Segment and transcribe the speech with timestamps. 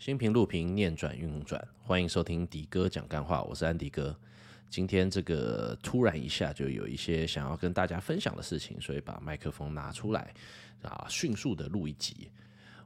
[0.00, 4.18] 新平路平，念转运转，欢迎收听迪哥讲干话，我是安迪哥。
[4.70, 10.32] 今天这个突然一下就有一些想要跟大家分享的事情，所以把麦克风拿出来
[10.80, 12.30] 啊，迅速的录一集。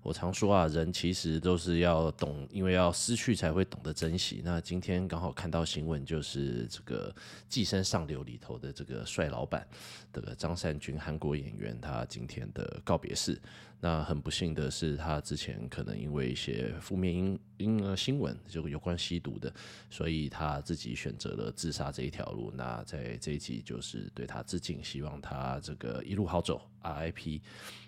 [0.05, 4.43] 我常说啊，人其实都是要懂，因为要失去才会懂得珍惜。
[4.45, 7.11] 那今天刚好看到新闻，就是这个
[7.49, 9.67] 《寄生上流》里头的这个帅老板，
[10.13, 13.41] 这个张善均韩国演员，他今天的告别式。
[13.81, 19.51] 那很不幸的是，他之前可能因为一些负面因因呃新闻，就有关吸毒的，
[19.89, 22.53] 所以他自己选择了自杀这一条路。
[22.55, 27.41] 那在这一集就是对他致敬，希望他这个一路好走，RIP。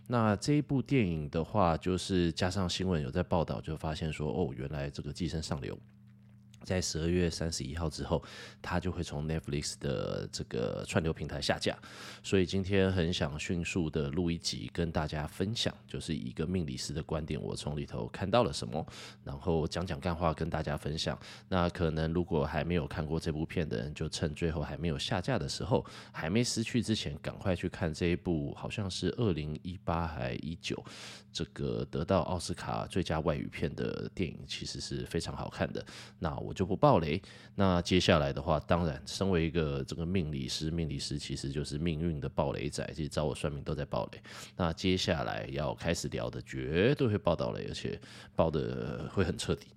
[0.08, 5.78] 那这一部电影的话，就是加上新闻有在报道，就发现说，哦，原来这个寄生上流。
[6.66, 8.20] 在十二月三十一号之后，
[8.60, 11.78] 它就会从 Netflix 的这个串流平台下架。
[12.24, 18.84] 所以今天很想迅速的录一集，跟大家分享，就是一个命理师的观点，我从里头看到了什么，
[19.22, 21.16] 然后讲讲干话跟大家分享。
[21.48, 30.84] 那可能如果还没有看过这部片的人，就趁最后还没有下架的时候，还没失去之前，赶快去看这一部，好像是二零一八还一九，
[31.32, 35.86] 这个得到奥斯卡最佳外语片的电影，其实是非常好看的。
[36.18, 36.55] 那我。
[36.56, 37.22] 就不爆雷。
[37.54, 44.20] 那接下来的话，当然，身为一个这个命理师，命理师其实就是命运的爆雷仔，其实找我算命都在爆雷。
[44.56, 48.00] 那接下来要开始聊的，绝对会爆到雷，而且
[48.34, 49.68] 爆的会很彻底。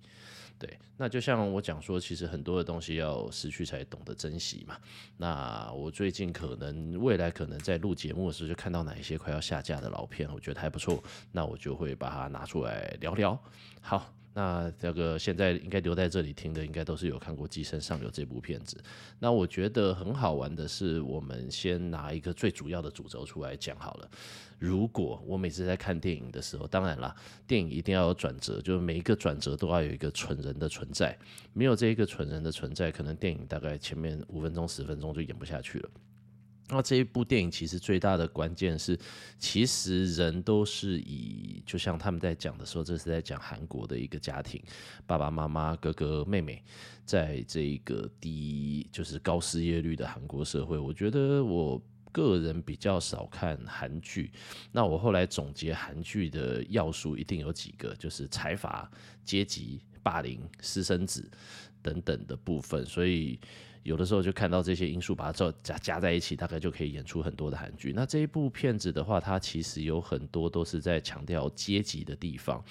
[0.58, 4.76] 对，那就像我讲说，其实很多的东西要失去才懂得珍惜嘛。
[5.16, 13.38] 那我最近可能未来可能在录节目的时候，就看到哪一些快要下架的老片，我觉得还不错，那我就会把它拿出来聊聊。
[13.80, 14.19] 好。
[14.32, 18.80] 那这个现在应该留在这里听的，应该都是有看过《寄生上流》这部片子。
[19.18, 24.10] 那我觉得很好玩的是，我们先拿一个最主要的主轴出来讲好了。
[24.58, 27.14] 如果我每次在看电影的时候，当然啦，
[27.46, 31.18] 电影一定要有转折，就是每一个转折都要有一个蠢人的存在。
[31.52, 35.90] 没有这一个蠢人的存在，可能电影大概前面五分钟、十分钟就演不下去了。
[36.72, 38.96] 那这一部电影其实最大的关键是，
[39.40, 44.62] 其实人都是以，就像他们在讲的时候，这是在讲韩国的一个家庭，
[45.04, 46.62] 爸爸妈妈、哥哥妹妹，
[47.04, 51.82] 在这个低就是高失业率的韩国社会，我觉得我
[52.12, 54.30] 个人比较少看韩剧。
[54.70, 58.88] 那我后来总结韩剧的要素一定有几个，就是财阀、
[59.24, 61.28] 阶级、霸凌、私生子
[61.82, 63.40] 等等的部分，所以。
[63.82, 67.92] 有的时候就看到这些因素，把它加加在一起，大概就可以演出很多的韩剧。
[67.94, 72.62] 那这一部片子的话，它其实有很多都是在强调阶级的地方。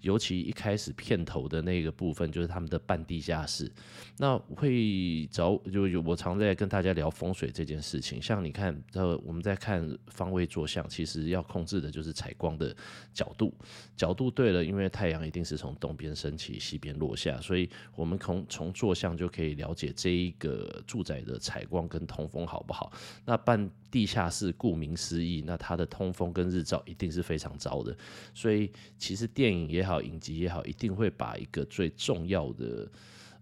[0.00, 3.72] 尤其一开始片头的那个部分，就是他们的半地下室。
[4.18, 8.20] 那会找就有我常在跟大家聊风水这件事情。
[8.20, 12.76] 像你看，呃，我们在看方位坐向，其实要控制的就是采光的
[13.14, 13.54] 角度。
[13.96, 20.53] 角度对了，因为太阳一定是从东边升起，西边落下，所以我们从从坐向就可以了解这一个
[20.86, 22.92] 住宅的采光跟通风好不好。
[23.24, 27.96] 那办地下室顾名思义，那它的通风跟日照一定是非常糟的。
[28.32, 29.94] 所以其实电影也好。
[30.04, 32.86] 影集也好，一定会把一个最重要的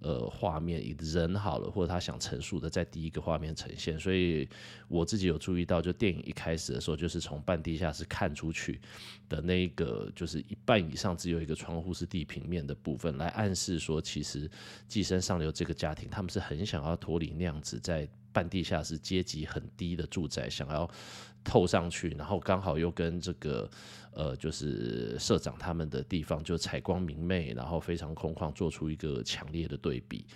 [0.03, 3.99] 呃画面，以人好了，或者他想陈述的，在第一个画面呈现。
[3.99, 4.49] 所以
[4.89, 8.81] 我自己有注意到，就电影一开始的时候，就是从半地下室看出去
[9.29, 14.51] 的那一个，就是一半以上只有一个窗户是地平面的部分，来暗示说，其实
[14.89, 20.91] 寄生上流这个家庭，他们是很想要脱离那样子在半地下室阶级很低的住宅，想要
[21.45, 23.71] 透上去，然后刚好又跟这个。
[24.15, 30.27] 呃，就是社长他们的地方就采光明媚，然后非常空旷，做出一个强烈的对比。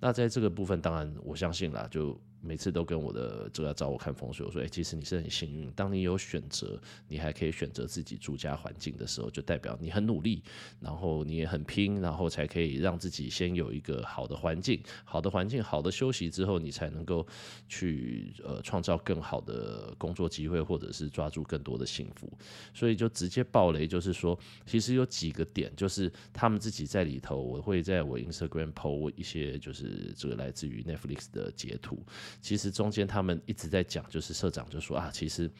[0.00, 2.18] 那在这个部分，当然我相信啦，就。
[2.40, 5.68] 每次都跟我的这个找我看风水，我说：哎、其实你是很幸运。
[5.72, 10.40] 当你有选择，你还可以选择自己住家环境的时候，就代表你很努力，
[10.78, 17.26] 然后你也很拼，然后才可以让自己先有一个好的环境，好的环境，好的休息之后，你才能够
[17.66, 22.32] 去呃创造更好的工作机会，或者是抓住更多的幸福。
[22.72, 32.04] 所以就直接爆雷，就是说，其实有几个点，就是他们自己在里头，我会在我 Instagram 抛一些，就是这个来自于 Netflix 的截图。
[32.40, 35.50] 其实中间他们一直在讲，就是社长就说啊，其实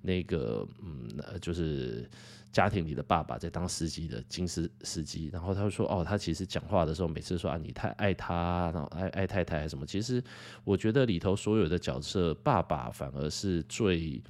[0.00, 1.08] 那个嗯，
[1.40, 2.08] 就是
[2.52, 9.86] 家庭里的爸爸在当司机的金司司机，然后他就说哦，他其实讲话的时候每次说啊，你太爱他，然后爱爱太太还什么。
[9.86, 10.22] 其实
[10.64, 14.22] 我觉得里头所有的角色，爸爸反而是最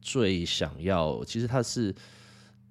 [0.00, 1.94] 最想要，其实他是。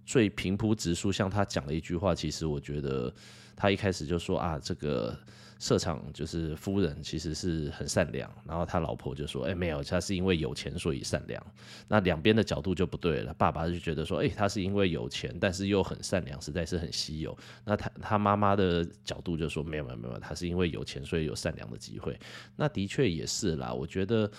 [0.10, 3.14] 最平铺直述，像他讲了一句话，其实我觉得
[3.58, 5.20] 他一开始就说啊，这个。
[5.60, 8.32] 社长就是夫人，其实是很善良。
[8.46, 11.44] 然后他老婆就说：“哎，没有，他是因为有钱所以善良。”
[11.88, 13.34] 那两边的角度就不对了。
[13.34, 22.18] 爸爸就觉得说：“哎，他是因为有钱，但是又很善良，实在是很稀有。”那他他妈妈的角度就说：“没有没有没有，他是因为有钱所以有善良的机会。”
[22.56, 24.30] 那的确也是啦，我觉得。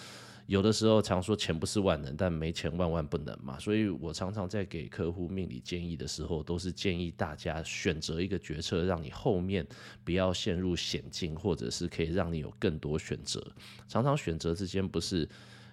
[0.49, 3.59] 有的时候常说钱不是万能，但没钱万万不能嘛。
[3.59, 9.67] 所以我常常在给客户命理建议的时候，都是建议大家选择一个决策，让你后面
[10.03, 13.47] 不要陷入险境，或者是可以让你有更多选择。
[13.89, 15.29] 常常选择之间不是。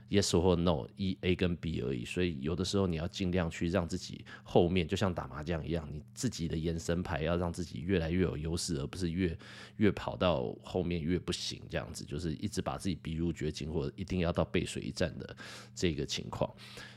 [0.09, 9.37] Yes 或 No，一 A 跟 B 而已，所以有的时候你要尽量去让自己后面就像打麻将一样，你自己的延伸牌要让自己越来越有优势，而不是越
[9.77, 15.35] 越跑到后面越不行这样子，就是一直把自己逼入绝境，或者一定要到背水一战的
[15.73, 16.53] 这个情况。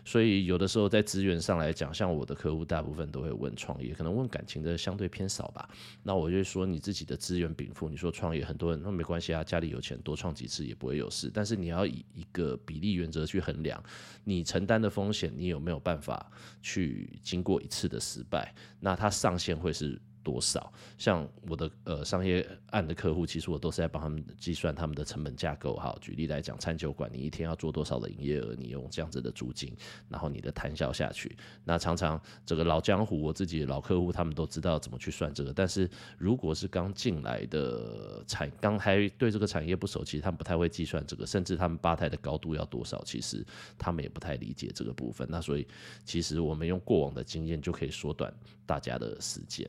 [0.08, 5.68] 所以有的时候在资源上来讲，像我的客户大部分都会问创业，可能问感情的相对偏少吧。
[6.02, 11.30] 那我就说你自己的资源禀赋，你说创业，很多人说没关系啊，家里有钱多创几次也不会有事。
[11.30, 13.84] 但是你要以一个比例原则去衡量，
[14.24, 16.32] 你承担的风险，你有没有办法
[16.62, 18.54] 去经过一次的失败？
[18.80, 20.72] 那它上限会是多少？
[20.96, 25.74] 像我的呃商业案的客户，其实我都是在帮他们计算他们的成本架构。
[25.76, 28.54] 哈，举例来讲，餐酒馆你一天要做多少的营业额？
[28.56, 29.74] 你用这样子的租金，
[30.08, 35.52] 然后你的摊销下去，那常常这个老江湖，我自己老客户他们都知道怎么去算这个。
[35.52, 35.88] 但是
[36.18, 43.44] 如果是刚进来的产，刚还对这个产业不熟，其实他们不太会计算这个，甚至他们吧台的高度要多少，其实
[43.78, 45.26] 他们也不太理解这个部分。
[45.30, 45.66] 那所以
[46.04, 48.32] 其实我们用过往的经验就可以缩短
[48.66, 49.68] 大家的时间。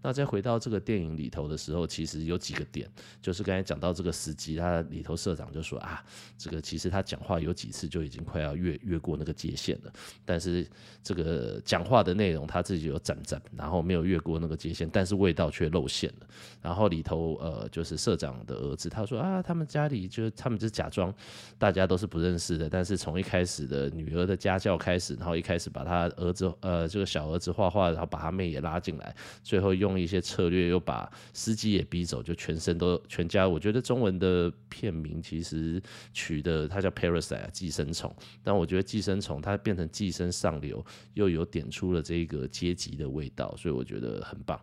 [0.00, 2.88] 那再回到这个电影里头的时候，其实有几个点，
[3.20, 6.04] 就是刚才讲到这个司机，他里头社长就说啊，
[6.36, 9.92] 这个其实他讲话有几次就已经快要越越过那个界限了，
[10.24, 10.64] 但是
[11.02, 16.26] 这个讲话的内容他自己有斩斩，然后没有越过那个界限，但是味道却露馅了。
[16.62, 21.12] 然后里头呃，就是社长的儿子，他说啊，他们家里就他们就假装
[21.58, 29.12] 大家都是不认识的，但是从一开始的女儿的家教开始，然后一开始把他儿子呃这个小儿子画画，然后把他妹也拉进来，
[29.42, 29.87] 最后用。
[29.88, 33.48] 用一些策略，又把司机也逼走，就全身都全家。
[33.48, 35.82] 我觉得中文的片名其实
[36.12, 44.60] 取的它叫 Parasite 寄生虫，但我觉得寄生虫它变成寄生上流，又有点出了这个阶级的味道，所以我觉得很棒。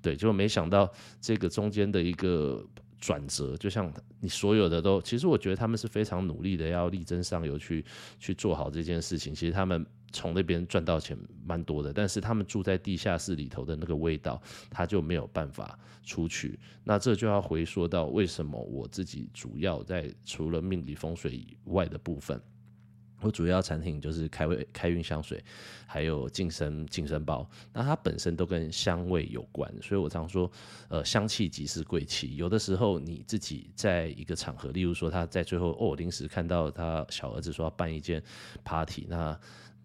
[0.00, 0.90] 对，就没想到
[1.20, 2.64] 这个中间的一个
[3.00, 7.84] 转折，就像你所有的都，其实我觉得他们是非常努力的，要力争上游去
[8.18, 9.34] 去做好这件事情。
[9.34, 9.84] 其实他们。
[10.12, 14.40] 从那边赚到钱蛮多的，但是他们住在地下室里头的那个味道，
[14.70, 16.58] 他就没有办法出去。
[16.82, 22.40] 那这就要回说到为什么我自己主要在除了命理风水以外的部分，
[23.20, 25.44] 我主要产品就是开胃开运香水，
[25.86, 27.46] 还有净身净身包。
[27.72, 30.50] 那它本身都跟香味有关，所以我常说，
[30.88, 32.36] 呃，香气即是贵气。
[32.36, 38.22] 有的时候你自己在一个场合，例如说他在最后哦临时看到他小儿子说要办一件
[38.64, 39.38] party，那。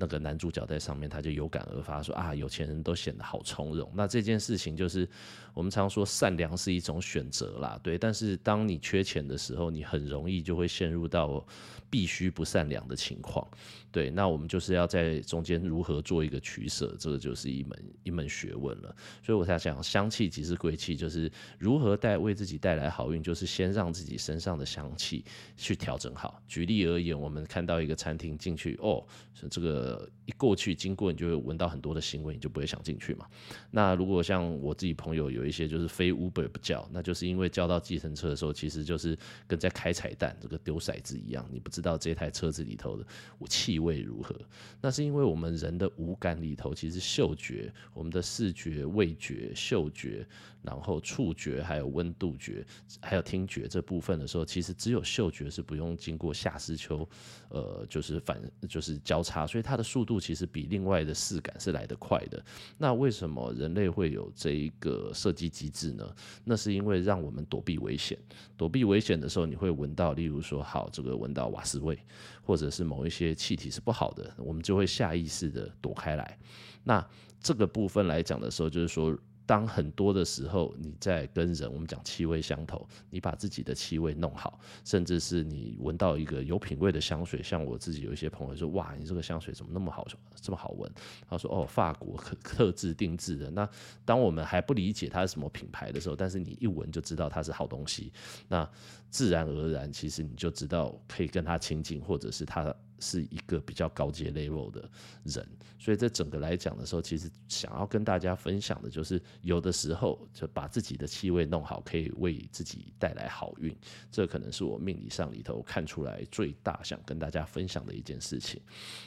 [0.04, 3.90] 那个男主角在上面，他就有感而发说啊，有钱人都显得好从容。
[3.96, 5.08] 那这件事情就是
[5.54, 7.98] 我们常说善良是一种选择啦，对。
[7.98, 11.46] 但是当你缺钱的时候，你很容易就会陷入到
[11.90, 13.48] 必须不善良的情况，
[13.94, 14.10] 对。
[14.10, 18.94] 那我们就是要在中间如何做一个取舍，这个就是一门一门学问了。
[19.26, 25.24] 所以我才讲香气即是贵气，就是如何带为自己带来好运，就是先让自己身上的香气
[25.56, 26.42] 去调整好。
[26.46, 29.02] 举例而言，我们看到一个餐厅进去，哦，
[29.50, 29.93] 这个。
[29.94, 33.28] 呃，一过去经过，你就会闻到很多的腥味，你就不会想进去嘛。
[33.70, 43.06] 那如果像我自己朋友有一些就是非 Uber 不叫，那就是因为叫到计程车的时候，其实就是跟在开彩蛋这个丢骰子一样，你不知道这台车子里头的
[43.48, 44.36] 气味如何。
[44.82, 50.26] 那是因为我们人的五感里头，其实嗅觉、我们的视觉、味觉、嗅觉，
[50.64, 52.66] 然后触觉，还有温度觉，
[53.00, 57.08] 还有听觉这部分的时候，其实只有嗅觉是不用经过夏思秋，
[57.50, 59.73] 呃，就是反就是交叉，所以它。
[59.74, 62.40] 它的速度其实比另外的视感是来得快的。
[62.78, 66.16] 那为什么人类会有这一个设计机制呢？
[66.44, 68.16] 那是因为让我们躲避危险。
[68.56, 71.98] 躲避危险的时候，你会闻到，例如说，好，这个闻到瓦斯味，
[72.44, 76.38] 或者是某一些气体是不好的，我们就会下意识的躲开来。
[76.84, 77.04] 那
[77.40, 79.18] 这个部分来讲的时候，就是说。
[79.46, 90.08] 当很多的时候，你在跟人，我们讲气味相投，你把自己的气味弄好，甚至是你闻到一个有品味的香水，像我自己有一些朋友说，哇，你这个香水怎么那么好，
[90.42, 90.90] 这么好闻？
[91.30, 93.52] 他说，哦，法国特特制定制的。
[93.52, 93.68] 那
[94.06, 98.14] 当我们还不理解它是什么品牌的时候，但是你一闻就知道它是好东西，
[98.48, 98.68] 那
[99.10, 102.74] 自然而然，其实你就知道可以跟他亲近，或者是他。
[103.04, 104.90] 是一个比较高阶 level 的
[105.26, 105.46] 人，
[105.78, 113.76] 所以这整个来讲的时候，其实想要跟大家分享的就是，有的时候就把自己的气味弄好，可以为自己带来好运。
[114.10, 118.62] 这可能是我命理上里头看出来最大想跟大家分享的一件事情。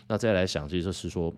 [0.06, 1.34] 那再来想，就是说。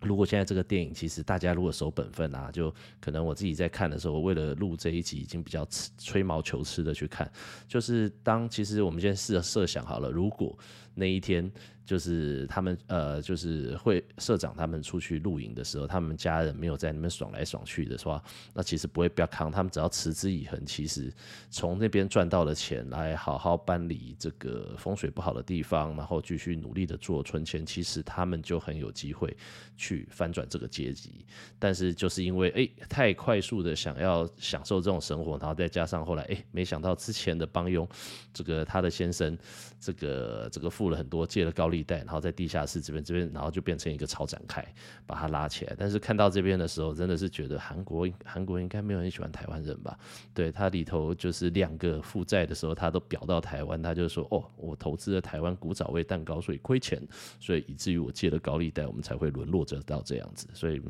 [0.00, 5.66] 如果现在这个电影，其实大家如果守本分啊，就可能我自己在看的时候，为了录这一集，已经比较
[5.96, 7.32] 吹毛求疵的去看。
[7.66, 10.58] 就是当其实我们先试着设想好了，如果
[10.94, 11.50] 那一天。
[11.84, 18.24] 就是他们呃，就是会社长他们出去露营的时候，他们家人没有在那边爽来爽去的话，
[18.54, 19.52] 那其实不会比较扛。
[19.52, 21.12] 他们只要持之以恒，其实
[21.50, 29.36] 从那边赚到了钱，来好好搬离这个风水不好的地方，然后继续努力的做存钱，其实他们就很有机会
[29.76, 31.26] 去翻转这个阶级。
[31.58, 37.86] 但是就是因为哎、太快速的想要享受这种生活，然后再加上后来哎、没想到之前的帮佣
[38.32, 39.36] 这个他的先生，
[39.78, 41.82] 这个这个父付了很多，借了高利。
[41.82, 44.62] 贷，然后在地下室这边这边，然后就变成一个超展开，
[45.06, 45.74] 把它拉起来。
[45.78, 49.98] 但是看到这边的时候，真的是觉得韩国韩国应该没有人喜欢台湾人吧？
[50.34, 57.00] 对，他里头就是两个负债的时候，他都表到台湾，他就说：“哦，我投资了台湾古早味蛋糕，所以亏钱，
[57.40, 60.82] 所以以至于我借了高利贷，我们才会沦落着到这样子。”所以。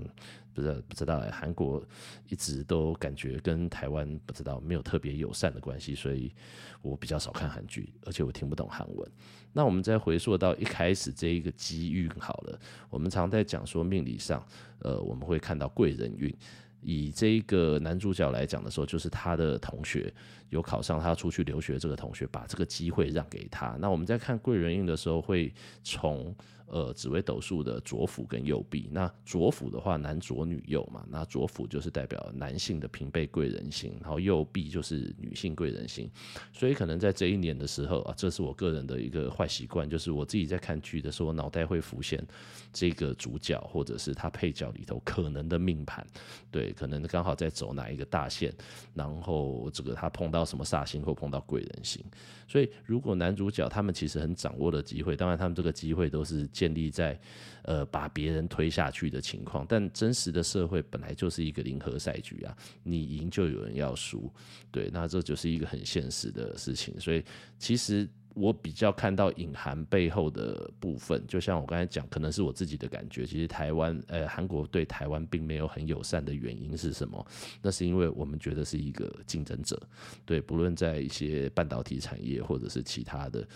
[0.54, 1.84] 不知道不知道哎，韩国
[2.28, 6.32] 一直都感觉跟台湾不知道没有特别友善的关系，所以
[6.80, 9.10] 我比较少看韩剧，而且我听不懂韩文。
[9.52, 12.58] 那我们再回溯到一开始这一个机遇好了，
[12.88, 14.46] 我们常在讲说命理上，
[14.78, 16.32] 呃，我们会看到贵人运。
[16.80, 20.12] 以这一个男主角来讲的时候，就是他的同学
[20.50, 23.76] 有考上，他出去留学，这个同学把这个机会让给他。
[23.80, 26.34] 那我们在看贵人运的时候，会从。
[26.66, 36.10] 呃，紫微斗数的左辅跟右弼，那左辅的话，男左女右嘛，那左辅就是代表男性的平辈贵人星，然后右弼就是女性贵人星，
[36.54, 42.26] 所以可能在这一年的时候啊，这是我个人的一个坏习惯，就是我自己在看剧的时候，脑袋会浮现
[42.72, 46.04] 这个主角或者是他配角里头可能的命盘，
[46.50, 48.50] 对，可能刚好在走哪一个大线，
[48.94, 52.02] 然后这个他碰到什么煞星或碰到贵人星，
[52.48, 56.48] 所以如果男主角他们其实很掌握的机会，当然他们这个机会都是。
[56.54, 57.18] 建立在，
[57.64, 64.32] 呃，把别人推下去的情况，但真实的社会本来就是一个零和赛局啊，你赢就有人要输，
[64.70, 66.98] 对，那这就是一个很现实的事情。
[67.00, 67.24] 所以，
[67.58, 73.26] 其实我比较看到隐含背后的部分，就像我刚才讲，可能是我自己的感觉。
[73.26, 77.26] 其实台湾，呃，韩国对台湾并没有很友善的原因是什么？
[77.62, 79.80] 那是因为我们觉得是一个竞争者，
[80.24, 83.46] 对，不论在一些半导体产业或者是其他的。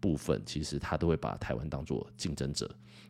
[0.00, 2.68] 部分其实他都会把台湾当做竞争者。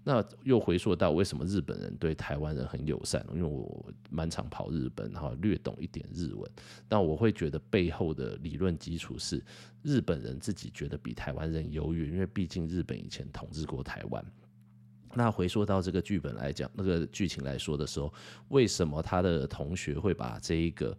[0.08, 3.26] 那又回溯到为什么日本人对台湾人很友善？
[3.34, 6.48] 因为我蛮常跑日本，然后略懂一点日文。
[6.88, 9.44] 但我会觉得背后的理论基础是
[9.82, 14.24] 日本人自己觉得比台湾人优越，因为毕竟日本以前统治过台湾。
[15.12, 18.12] 那回溯到这个剧本来讲，那个剧情来说的时候，
[18.50, 20.96] 为什么他的同学会把这一个？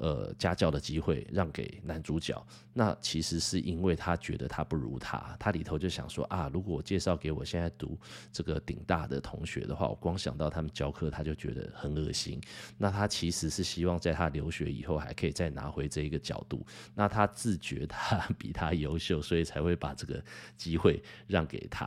[0.00, 2.42] 呃，家教的机会让给男主角，
[2.72, 7.98] 那其实是因为他觉得他不如他，他里头就想说啊，如果我介绍给我现在读
[8.32, 12.40] 这个顶大的同学的话，我光想到他们教课他就觉得很恶心。
[12.78, 16.64] 那他其实是希望在他留学以后还可以再拿回这一个角度。
[16.94, 20.24] 那他自觉他比他优秀，所以才会把这个
[20.56, 21.86] 机会让给他。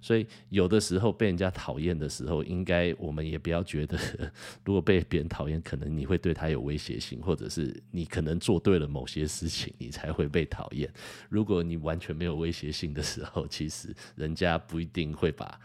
[0.00, 3.96] 所以有的时候被人家讨厌的时候，应该我们也不要觉得，
[4.64, 7.48] 如果被别人讨厌，可能你会对他有威胁性，或者。
[7.52, 10.90] 是你可能做对了某些事情，你才会被讨厌。
[11.28, 15.60] 如果你完全没有威胁性的时候，其实人家不一定会把，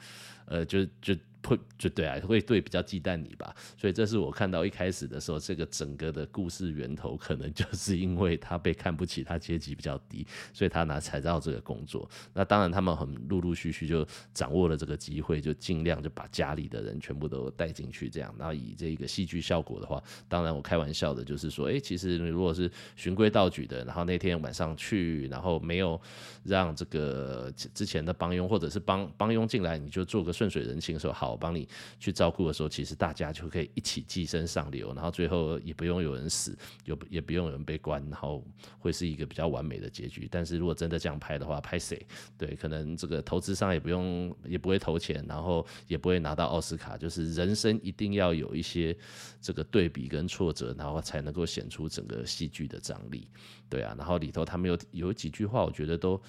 [0.46, 1.16] 呃，就就。
[1.48, 12.10] 会就对啊，会对比较忌惮你吧，所以这是我看到一开始的时候，这个整个的故事源头可能就是因为他被看不起，他阶级比较低，所以他拿才到这个工作。
[12.34, 18.36] 那当然他们很陆陆续续就掌握了这个机会，就尽量就把家里的人全部都带进去，这样。
[18.38, 26.00] 然后以这个戏剧效果的话，当然我开玩笑的就是说，哎，其实如果是循规蹈矩的，然后那天晚上去，然后没有
[26.44, 31.37] 让这个之前的帮佣或者是帮帮佣进来，你就做个顺水人情的时候好。
[31.38, 31.68] 帮你
[32.00, 38.44] 去照顾的时候，其实大家就可以一起寄生上流，然后最后也不用有人死，有也不用有人被关，然后
[38.80, 40.28] 会是一个比较完美的结局。
[40.30, 42.06] 但是如果真的这样拍的话，拍谁？
[42.38, 46.98] 对，可能这个投资商也不用，也不会投钱，然后也不会拿到奥斯卡。
[46.98, 48.96] 就是人生一定要有一些
[49.40, 53.30] 这个对比跟挫折，然后才能够显出整个戏剧的张力。
[53.70, 56.22] 对啊，然后里头他们有有几句话，我觉得都。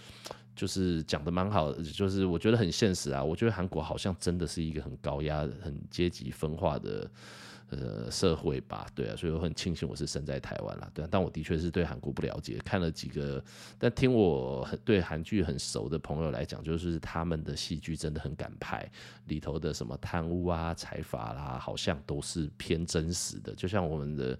[0.59, 3.23] 就是讲的蛮好，就是我觉得很现实啊。
[3.23, 7.09] 我觉得韩国好像真的是一个很高压、很阶级分化的
[7.71, 13.43] 呃社会吧，对啊，所以我很庆幸我是生在台湾啦，对啊，但我的确是对韩国不了解，看了几个，
[13.79, 18.91] 但听我很对韩剧很熟的朋友来讲，就是他们的戏剧真的很敢拍，
[19.27, 24.39] 里头的什么贪污啊、财阀啦，好像都是偏真实的，就像我们的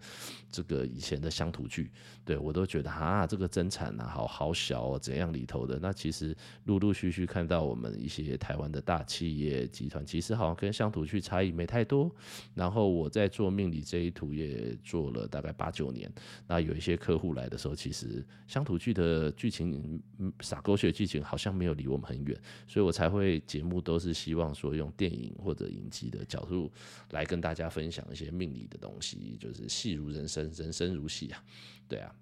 [0.51, 1.91] 这个以前的乡土剧，
[2.25, 12.11] 对我都觉得啊，这个真产啊，好好小哦，怎样里头的，那其实陆陆续续看到我们一些台湾的大企业集团，其实好像跟乡土剧差异没太多，
[12.55, 16.09] 然后我在做命理这一图也做了大概八九年，
[16.47, 20.01] 那有一些客户来的时候，其实乡土剧的剧情，
[20.41, 26.71] 洒狗血剧情好像没有离我们很远，所以我才会节目都是希望说用电影或者影集的角度
[27.11, 31.43] 来跟大家分享一些命理的东西，就是戏如人生，人生如戏啊，
[31.89, 32.15] 对啊。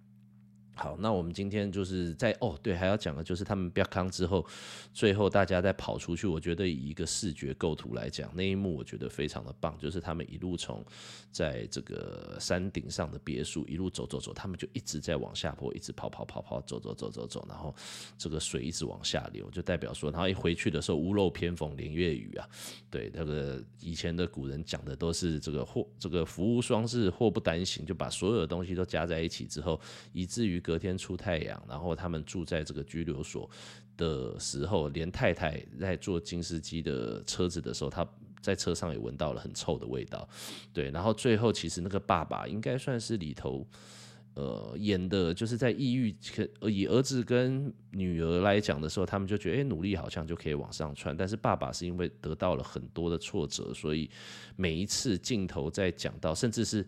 [0.79, 4.47] 好，那我们今天就是在哦，对，还要讲的就是他们飙康之后，
[4.93, 10.85] 最后大家再跑出去，我觉得以一个视觉构图来讲，那一幕我觉得非常的棒，就是他们一路从
[11.33, 17.75] 在这个山顶上的别墅一路走走走，他们就一直在往下坡，一直跑跑跑跑走走走走走，然后
[18.19, 22.47] 这个水一直往下流，就代表说，然后一回去的时候屋漏偏逢连夜雨啊，
[22.91, 29.81] 对，那个以前的古人讲的都是这个祸，这个福无双至，祸不单行，就把所有的东西都加在一起之后，
[30.13, 30.63] 以至于。
[30.67, 33.49] 隔天出太阳，然后他们住在这个拘留所
[33.97, 38.05] 的时候，连太太在坐金丝鸡的车子的时候，他
[38.41, 40.29] 在车上也闻到了很臭的味道。
[40.73, 43.65] 对，然后最后其实那个爸爸应该算是里头，
[44.35, 46.13] 呃，演的就是在抑郁，
[46.63, 51.17] 以儿子跟女儿来讲的时候，他们就觉得，哎，努力好像就可以往上窜。
[51.17, 54.11] 但是爸爸是因为得到了很多的挫折，所以
[54.57, 56.85] 每一次镜头在讲到，甚至是。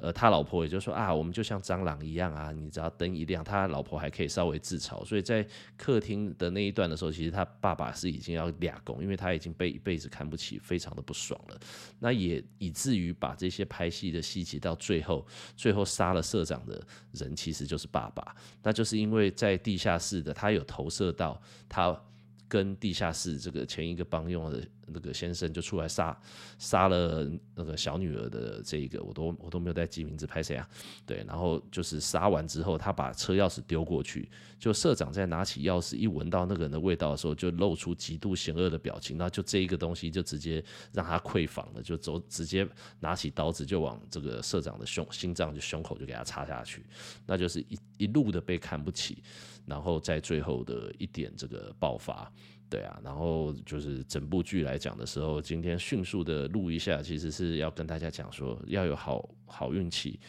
[0.00, 5.04] 呃，他老婆也就说啊，我们就像蟑螂一样啊，你只要灯一亮，他老婆还可以稍微自嘲。
[5.04, 5.44] 所以在
[5.76, 11.58] 客厅的那一段的时候，其实他爸爸是已经要俩拱，因为他已经被一辈子看不起，非常的不爽了。
[11.98, 15.26] 那也以至于把这些拍戏的细节到最后，
[15.56, 16.80] 最后杀了社长的
[17.12, 18.36] 人其实就是爸爸。
[18.62, 22.00] 那就是因为在地下室的，他有投射到他
[22.46, 24.64] 跟地下室这个前一个帮佣的。
[24.92, 26.18] 那个先生就出来杀
[26.58, 30.68] 杀了那个小女儿的这一个，我都我都没有带记名字拍谁啊？
[31.06, 34.28] 对，然后就是杀完之后，他把车钥匙丢过去，
[34.58, 42.68] 就社长在拿起钥匙一闻到那个人的味道的时候，就露出极度险恶的表情，那就这一个东西就直接让他溃房了，就走直接
[43.00, 46.84] 拿起刀子就往这个社长的胸心脏就胸口就给他插下去，
[47.26, 49.22] 那就是一一路的被看不起，
[49.66, 52.30] 然后在最后的一点这个爆发。
[52.70, 60.20] 对啊，然后就是整部剧来讲的时候，今天迅速的录一下，其实是要跟大家讲说，要有好好运气。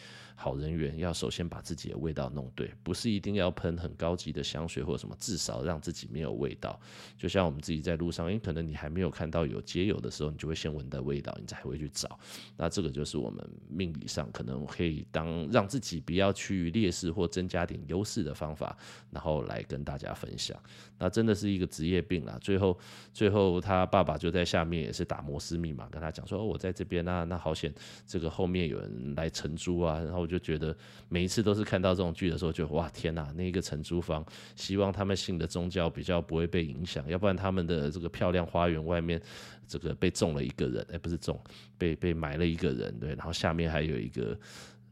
[0.42, 6.80] 好人缘要首先把自己的味道弄对，不是一定要喷很高级的香水或者什么，至少让自己没有味道。
[7.18, 12.18] 就像我们自己在路上，因为可能你还没有看到有街友的时候，你就会先闻到味道，你才会去找。
[12.56, 18.74] 那这个就是我们命理上可能可以当让自己不要趋于劣势或增加点优势的方法，
[19.10, 20.58] 然后来跟大家分享。
[20.96, 22.38] 那真的是一个职业病啦。
[22.40, 22.78] 最后，
[23.12, 27.70] 最后他爸爸就在下面也是打摩斯密码跟他讲说：“哦，我在这边啊，那好险，
[28.06, 30.30] 这个后面有人来承租啊。”然后我。
[30.30, 30.72] 就觉得
[31.08, 33.32] 每一次都是看到这种剧的时候，就哇天哪！
[33.34, 39.20] 那个承租方，希望他们信的宗教比较不会被影响，要不然他们的这个漂亮花园外面，
[39.66, 41.36] 这个被种了一个人，哎，不是种，
[41.76, 44.38] 被被埋了一个人，对，然后下面还有一个。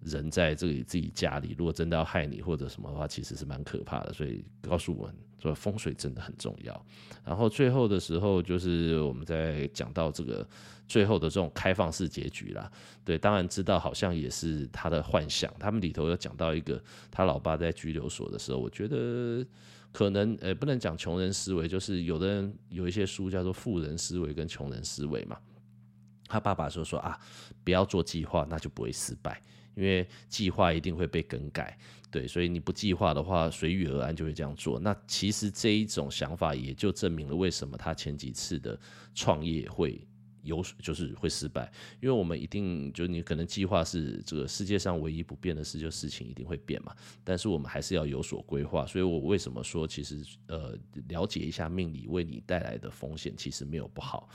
[0.01, 4.13] 人在这里自己家里，如果真的要害你或者什么的话，其实是蛮可怕的。
[4.13, 6.87] 所以告诉我们说，风水真的很重要。
[7.25, 10.49] 然后最后的时候，就是我们在讲到这个
[10.87, 12.71] 最后的这种开放式结局啦。
[13.05, 15.53] 对，当然知道好像也是他的幻想。
[15.59, 19.45] 他们里头有讲到一个他老爸在拘留所的时候，我觉得
[19.93, 25.37] 可能呃不能讲穷人思维，就是有的人有一些书叫做富人思维跟穷人思维嘛。
[26.27, 27.19] 他爸爸说说啊，
[27.65, 29.43] 不要做计划，那就不会失败。
[29.79, 31.79] 因为计划一定会被更改，
[32.11, 34.81] 对，所以你不计划的话，随遇而安就会这样做。
[34.81, 38.77] 那其实这一种想法也就证明了为什么他前几次的
[39.15, 40.05] 创业会
[40.43, 41.71] 有，就是会失败。
[42.01, 46.93] 因为我们一定就你可能计划是这个世界上唯一不变的事，就事情一定会变嘛。
[47.23, 48.85] 但是我们还是要有所规划。
[48.85, 54.29] 所以我为什么说，其实呃，了解一下命理为你带来的风险，其实没有不好，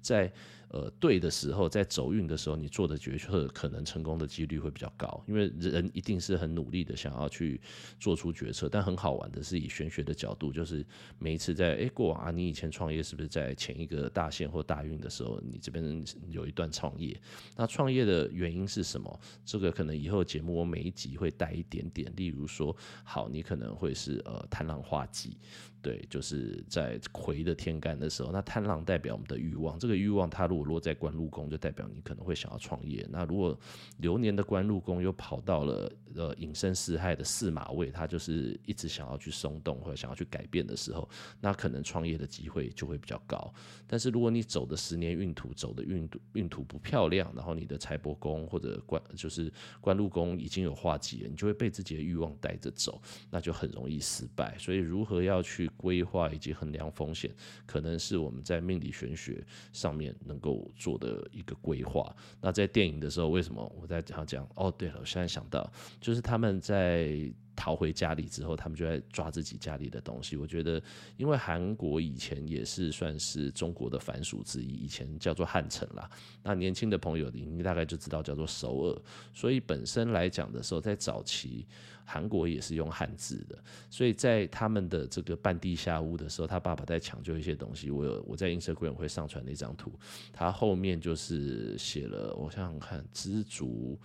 [0.00, 0.32] 在。
[0.68, 7.60] 呃，对的时候，在走运的时候，你做的决策可能成功的几率会比较高，因为人一定是很努力的想要去
[8.00, 8.68] 做出决策。
[8.68, 10.84] 但很好玩的是，以玄学的角度，就是
[11.18, 17.16] 每一次在诶过往啊，你以前创业是不是在前一个大限或大运的时候，你这边有一段创业？
[17.56, 19.20] 那创业的原因是什么？
[19.44, 25.38] 这个可能以后节目我每一集会带一点点，例如说，好，你可能会是呃贪狼化忌。
[25.82, 33.06] 对，就是在癸的天干的时候，那贪狼代表我们的欲望，这个欲望它如如果落在官禄宫，就代表你可能会想要创业。
[33.10, 33.58] 那如果
[33.98, 41.08] 流年的官禄宫又跑到了呃寅申四害的四马位，他就是一直想要去松动或者想要去改变的时候，
[41.40, 43.52] 那可能创业的机会就会比较高。
[43.86, 54.56] 但是如果你走的十年运途走的运运途不漂亮，然后你的财帛宫或者官就是官禄宫已经有化忌了，你就会被自己的欲望带着走，那就很容易失败。
[54.58, 57.30] 所以如何要去规划以及衡量风险，
[57.66, 60.45] 可能是我们在命理玄学上面能够
[60.76, 62.14] 做的一个规划。
[62.40, 64.46] 那在电影的时候，为什么我在讲讲？
[64.54, 67.32] 哦，对了，我现在想到，就是他们在。
[67.56, 70.36] 逃回家里之后，他们就在抓自己家里的东西。
[70.36, 70.80] 我觉得，
[71.16, 76.08] 因为韩国以前也是算是中国的藩属之一，以前叫做汉城啦。
[76.42, 79.02] 那年轻的朋友，你大概就知道叫做首尔。
[79.32, 81.66] 所以本身来讲的时候，在早期
[82.04, 83.58] 韩国也是用汉字的。
[83.90, 87.90] 所以在他们的这个半地下屋的时候，他爸爸在抢救一些东西。
[87.90, 89.90] 我有我在 Instagram 会上传那张图，
[90.32, 93.98] 他后面就是写了，我想想看，知足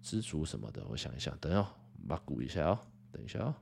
[0.00, 1.66] 知足什么的，我想一想，等下
[2.06, 2.78] 把鼓一下哦。
[3.12, 3.54] 等一下哦，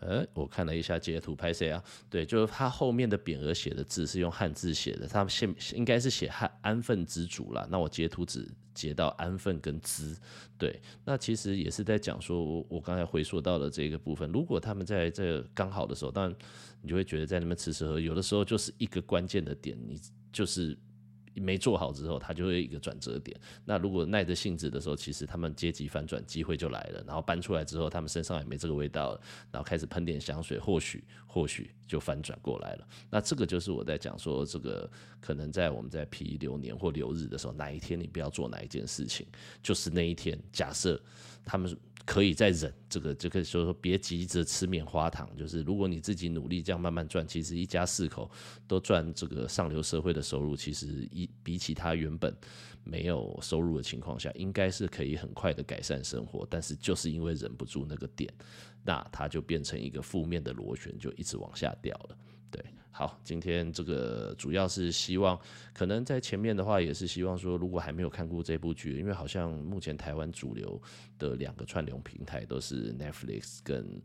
[0.00, 1.82] 哎，我看了一下截图，拍谁啊？
[2.08, 7.66] 对，就是他后面的匾额写的字是用汉字写的，他现应该是写汉安分之主啦。
[7.70, 10.16] 那我截图只截到安分跟之，
[10.58, 16.36] 对，那其实也是在讲说，我我刚才回溯到的这个部分，如果他们在这刚好的时候，当然
[16.80, 20.00] 你就会觉得在那边吃吃喝，有的时候就是一个关键的点，你
[20.32, 20.78] 就是。
[21.40, 23.38] 没做好之后，他就会一个转折点。
[23.64, 27.02] 那如果耐着性子的时候，其实他们阶级反转机会就来了。
[27.06, 29.20] 然后搬出来之后，他们身上也没这个味道了，
[29.50, 32.88] 然后开始喷点香水，或许或许就反转过来了。
[33.10, 39.26] 那这个就是我在讲说，这个可能在我们在皮流年或流日的时候，哪一天你不要做哪一件事情，
[39.62, 40.38] 就是那一天。
[40.52, 41.00] 假设
[41.44, 41.76] 他们。
[42.06, 45.28] 可以再忍，这个这个就是说，别急着吃棉花糖。
[45.36, 48.30] 就是如果你自己努力这样慢慢赚，其实一家四口
[48.68, 52.34] 都赚这个上流社会的收入，其实一比起他原本
[52.84, 56.46] 没有收入的情况下，应该是可以很快的改善生活。
[56.48, 58.32] 但是就是因为忍不住那个点，
[58.84, 62.16] 那他就变成一个负面的螺旋，就一直往下掉了。
[62.50, 62.64] 对。
[62.90, 65.38] 好，今天这个主要是希望，
[65.74, 70.80] 可能在前面的话也是希望说，如果还没有看过这部剧，因为好像目前台湾主流
[71.18, 74.00] 的两个串流平台都是 Netflix 跟。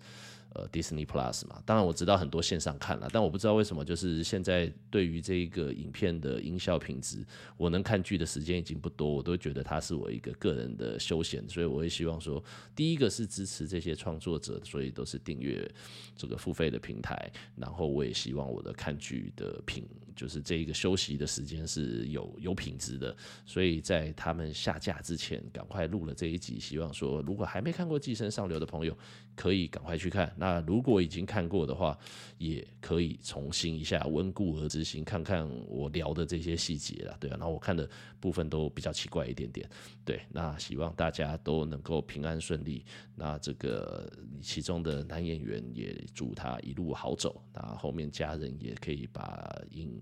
[0.54, 12.44] 呃，Disney Plus 嘛，当然我知道很多线上看了，但我不知道为什么，就是现在对于这个影片的音效品质，我能看剧的时间已经不多，我都觉得它是我一个个人的休闲，所以我也希望说，
[12.76, 15.70] 第一个是支持这些创作者，所以都是订阅
[16.18, 19.88] 这个付费的平台，然后我也希望我的看剧的品，
[20.22, 28.96] 就是这一个休息的时间是有有品质的，所以在他们下架之前，赶快录了这一集，希望说如果还没看过《寄生上流》的朋友，
[29.36, 30.32] 可以赶快去看。
[30.38, 31.98] 那如果已经看过的话，
[32.38, 39.68] 也可以重新一下温故而知新，看看我聊的这些细节啦，对啊，然后我看的部分都比较奇怪一点点，
[40.06, 42.86] 对，那希望大家都能够平安顺利。
[43.16, 44.08] 那这个
[44.40, 50.00] 其中的男演员也祝他一路好走，那后面家人也可以把因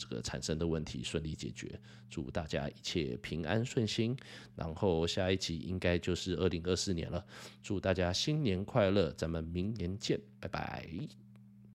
[0.00, 4.16] 这个产生的问题顺利解决，祝大家一切平安顺心。
[4.56, 7.22] 然后下一集应该就是二零二四年了，
[7.62, 11.19] 祝大家新年快乐，咱们明年见，拜拜。